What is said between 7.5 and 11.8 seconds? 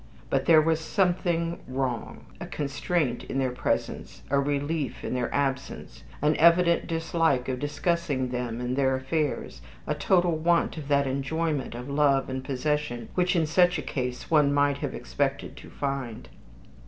discussing them and their affairs, a total want of that enjoyment